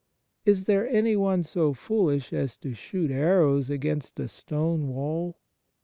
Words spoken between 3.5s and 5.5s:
against a stone wall